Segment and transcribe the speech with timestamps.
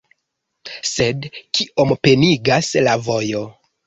[0.91, 1.27] Sed
[1.57, 3.43] kiom penigas la vojo..